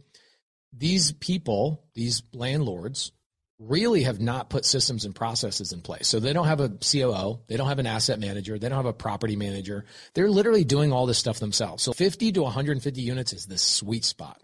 [0.71, 3.11] these people, these landlords,
[3.59, 6.07] really have not put systems and processes in place.
[6.07, 8.85] So they don't have a COO, they don't have an asset manager, they don't have
[8.85, 9.83] a property manager.
[10.13, 11.83] They're literally doing all this stuff themselves.
[11.83, 14.41] So 50 to 150 units is the sweet spot.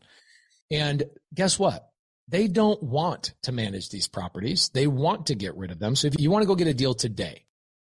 [0.70, 1.90] And guess what?
[2.28, 4.70] They don't want to manage these properties.
[4.70, 5.96] They want to get rid of them.
[5.96, 7.46] So if you want to go get a deal today,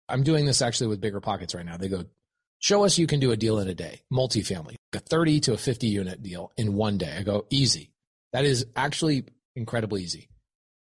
[0.08, 1.76] I'm doing this actually with bigger pockets right now.
[1.76, 2.04] They go,
[2.58, 5.58] show us you can do a deal in a day, multifamily, a 30 to a
[5.58, 7.16] 50 unit deal in one day.
[7.18, 7.92] I go, easy.
[8.32, 10.28] That is actually incredibly easy.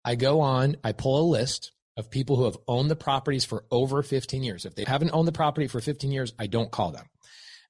[0.03, 3.65] I go on, I pull a list of people who have owned the properties for
[3.71, 4.65] over 15 years.
[4.65, 7.05] If they haven't owned the property for 15 years, I don't call them.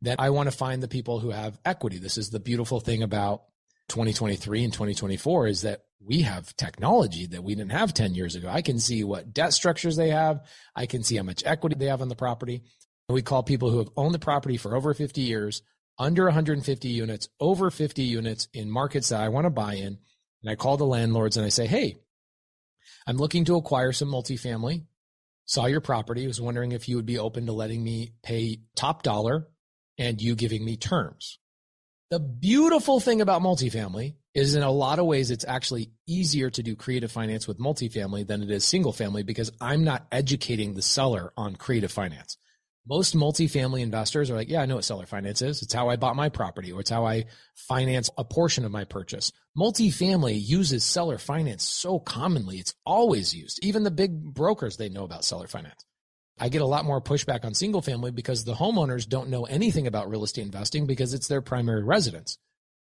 [0.01, 1.97] Then I want to find the people who have equity.
[1.97, 3.43] This is the beautiful thing about
[3.89, 8.49] 2023 and 2024 is that we have technology that we didn't have 10 years ago.
[8.49, 10.41] I can see what debt structures they have.
[10.75, 12.63] I can see how much equity they have on the property.
[13.09, 15.63] And we call people who have owned the property for over 50 years,
[15.97, 19.97] under 150 units, over 50 units in markets that I want to buy in.
[20.43, 21.97] And I call the landlords and I say, Hey,
[23.07, 24.85] I'm looking to acquire some multifamily.
[25.45, 26.27] Saw your property.
[26.27, 29.47] Was wondering if you would be open to letting me pay top dollar
[29.97, 31.39] and you giving me terms.
[32.09, 36.63] The beautiful thing about multifamily is in a lot of ways, it's actually easier to
[36.63, 40.81] do creative finance with multifamily than it is single family because I'm not educating the
[40.81, 42.37] seller on creative finance.
[42.87, 45.61] Most multifamily investors are like, yeah, I know what seller finance is.
[45.61, 47.25] It's how I bought my property or it's how I
[47.55, 49.33] finance a portion of my purchase.
[49.57, 52.59] Multifamily uses seller finance so commonly.
[52.59, 53.59] It's always used.
[53.65, 55.83] Even the big brokers, they know about seller finance.
[56.39, 59.87] I get a lot more pushback on single family because the homeowners don't know anything
[59.87, 62.37] about real estate investing because it's their primary residence.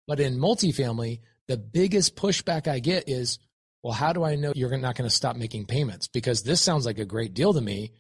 [0.06, 3.38] But in multifamily, the biggest pushback I get is,
[3.82, 6.08] well, how do I know you're not going to stop making payments?
[6.08, 7.92] Because this sounds like a great deal to me.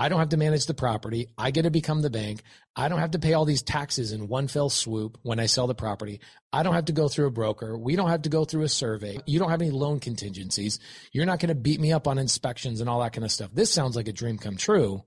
[0.00, 1.26] I don't have to manage the property.
[1.36, 2.42] I get to become the bank.
[2.76, 5.66] I don't have to pay all these taxes in one fell swoop when I sell
[5.66, 6.20] the property.
[6.52, 7.76] I don't have to go through a broker.
[7.76, 9.18] We don't have to go through a survey.
[9.26, 10.78] You don't have any loan contingencies.
[11.12, 13.50] You're not going to beat me up on inspections and all that kind of stuff.
[13.52, 15.02] This sounds like a dream come true.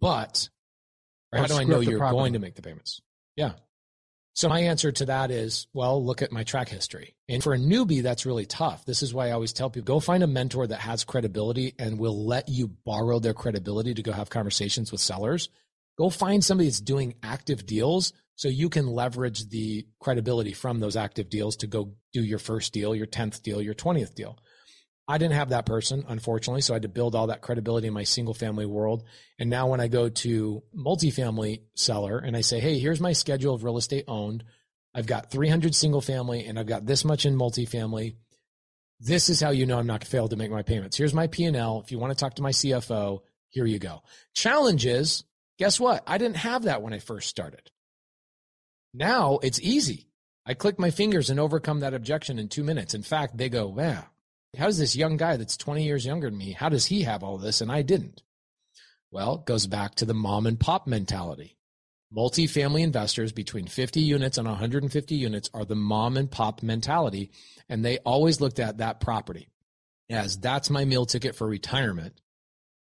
[0.00, 0.48] but
[1.32, 2.16] how do I know you're property.
[2.18, 3.00] going to make the payments?
[3.34, 3.54] Yeah.
[4.34, 7.14] So my answer to that is, well, look at my track history.
[7.28, 8.84] And for a newbie, that's really tough.
[8.84, 12.00] This is why I always tell people go find a mentor that has credibility and
[12.00, 15.50] will let you borrow their credibility to go have conversations with sellers.
[15.96, 20.96] Go find somebody that's doing active deals so you can leverage the credibility from those
[20.96, 24.36] active deals to go do your first deal, your 10th deal, your 20th deal.
[25.06, 26.62] I didn't have that person, unfortunately.
[26.62, 29.04] So I had to build all that credibility in my single family world.
[29.38, 33.54] And now when I go to multifamily seller and I say, Hey, here's my schedule
[33.54, 34.44] of real estate owned.
[34.94, 38.16] I've got 300 single family and I've got this much in multifamily.
[39.00, 40.96] This is how you know I'm not going to fail to make my payments.
[40.96, 41.82] Here's my P&L.
[41.84, 44.02] If you want to talk to my CFO, here you go.
[44.34, 45.24] Challenge is,
[45.58, 46.02] guess what?
[46.06, 47.70] I didn't have that when I first started.
[48.94, 50.08] Now it's easy.
[50.46, 52.94] I click my fingers and overcome that objection in two minutes.
[52.94, 54.04] In fact, they go, wow,
[54.56, 57.22] how does this young guy that's 20 years younger than me, how does he have
[57.22, 58.22] all this and I didn't?
[59.10, 61.56] Well, it goes back to the mom and pop mentality.
[62.14, 67.32] Multifamily investors between 50 units and 150 units are the mom and pop mentality.
[67.68, 69.48] And they always looked at that property
[70.10, 72.20] as that's my meal ticket for retirement.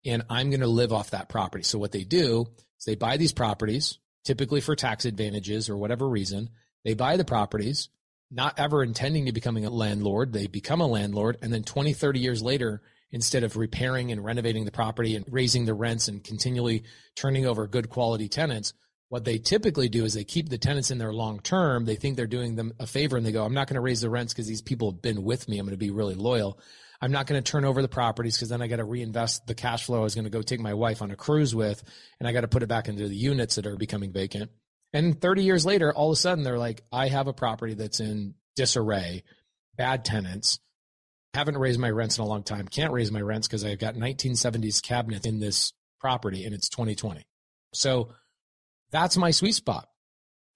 [0.05, 1.63] And I'm going to live off that property.
[1.63, 2.47] So what they do
[2.77, 6.49] is they buy these properties, typically for tax advantages or whatever reason.
[6.85, 7.89] They buy the properties,
[8.31, 10.33] not ever intending to becoming a landlord.
[10.33, 11.37] They become a landlord.
[11.41, 15.65] And then 20, 30 years later, instead of repairing and renovating the property and raising
[15.65, 16.83] the rents and continually
[17.15, 18.73] turning over good quality tenants,
[19.09, 21.85] what they typically do is they keep the tenants in there long term.
[21.85, 24.01] They think they're doing them a favor and they go, I'm not going to raise
[24.01, 25.57] the rents because these people have been with me.
[25.57, 26.59] I'm going to be really loyal.
[27.01, 29.55] I'm not going to turn over the properties because then I got to reinvest the
[29.55, 31.81] cash flow I was going to go take my wife on a cruise with
[32.19, 34.51] and I got to put it back into the units that are becoming vacant.
[34.93, 37.99] And 30 years later, all of a sudden they're like, I have a property that's
[37.99, 39.23] in disarray,
[39.77, 40.59] bad tenants,
[41.33, 43.95] haven't raised my rents in a long time, can't raise my rents because I've got
[43.95, 47.23] 1970s cabinets in this property and it's 2020.
[47.73, 48.09] So
[48.91, 49.87] that's my sweet spot.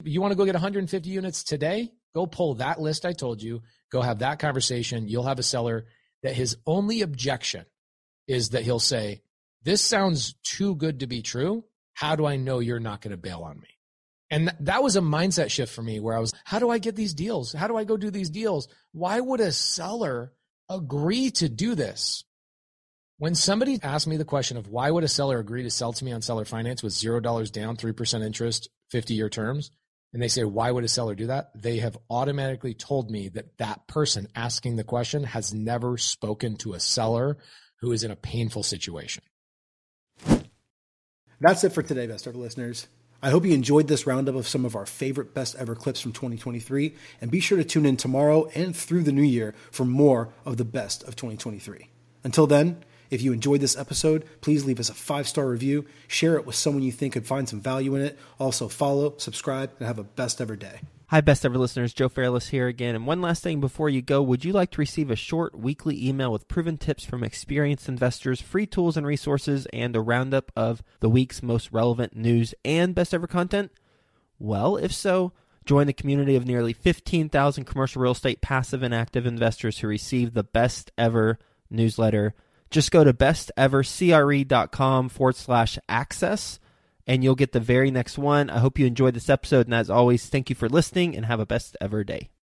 [0.04, 1.92] You want to go get 150 units today?
[2.16, 3.62] Go pull that list I told you,
[3.92, 5.08] go have that conversation.
[5.08, 5.86] You'll have a seller
[6.24, 7.66] that his only objection
[8.28, 9.22] is that he'll say,
[9.64, 11.64] This sounds too good to be true.
[11.94, 13.68] How do I know you're not going to bail on me?
[14.34, 16.80] And th- that was a mindset shift for me where I was, How do I
[16.80, 17.54] get these deals?
[17.54, 18.68] How do I go do these deals?
[18.92, 20.34] Why would a seller
[20.70, 22.24] agree to do this?
[23.20, 26.04] When somebody asked me the question of why would a seller agree to sell to
[26.04, 29.70] me on seller finance with $0 down, 3% interest, 50 year terms,
[30.14, 31.52] and they say, why would a seller do that?
[31.56, 36.74] They have automatically told me that that person asking the question has never spoken to
[36.74, 37.38] a seller
[37.82, 39.24] who is in a painful situation.
[41.40, 42.88] That's it for today, best ever listeners.
[43.24, 46.12] I hope you enjoyed this roundup of some of our favorite best ever clips from
[46.12, 50.34] 2023, and be sure to tune in tomorrow and through the new year for more
[50.46, 51.88] of the best of 2023.
[52.26, 52.84] Until then,
[53.14, 56.56] if you enjoyed this episode, please leave us a five star review, share it with
[56.56, 58.18] someone you think could find some value in it.
[58.40, 60.80] Also, follow, subscribe, and have a best ever day.
[61.08, 61.94] Hi, best ever listeners.
[61.94, 62.96] Joe Fairless here again.
[62.96, 66.08] And one last thing before you go, would you like to receive a short weekly
[66.08, 70.82] email with proven tips from experienced investors, free tools and resources, and a roundup of
[71.02, 73.72] the week's most relevant news and best ever content?
[74.40, 75.34] Well, if so,
[75.66, 80.34] join the community of nearly 15,000 commercial real estate passive and active investors who receive
[80.34, 81.38] the best ever
[81.70, 82.34] newsletter.
[82.74, 86.60] Just go to bestevercre.com forward slash access
[87.06, 88.50] and you'll get the very next one.
[88.50, 89.68] I hope you enjoyed this episode.
[89.68, 92.30] And as always, thank you for listening and have a best ever day.